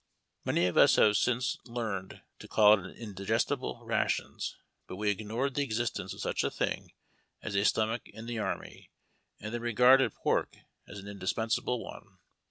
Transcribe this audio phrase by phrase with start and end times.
[0.45, 4.35] Many of us have since learned to call it an indisrestible ration,
[4.87, 6.93] but we ignored the existence of such a thing
[7.43, 8.89] as a stomach in the army,
[9.39, 12.17] and then regarded pork as an indispensable one.